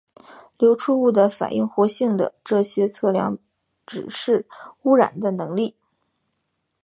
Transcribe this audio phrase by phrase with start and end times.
[0.57, 3.37] 流出物的反应活性的这些测量
[3.85, 4.47] 指示
[4.81, 5.75] 污染的能力。